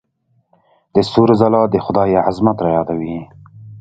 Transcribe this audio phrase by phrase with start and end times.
[0.93, 3.17] د ستورو ځلا د خدای عظمت رايادوي.